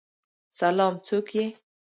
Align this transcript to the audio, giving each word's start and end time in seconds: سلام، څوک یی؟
سلام، 0.57 0.93
څوک 1.05 1.27
یی؟ 1.37 1.45